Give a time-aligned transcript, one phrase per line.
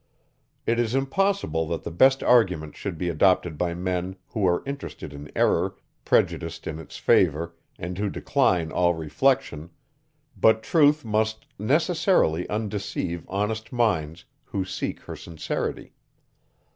[0.65, 5.13] It is impossible that the best arguments should be adopted by men, who are interested
[5.13, 9.69] in error, prejudiced in its favour, and who decline all reflection;
[10.35, 15.93] but truth must necessarily undeceive honest minds, who seek her sincerely.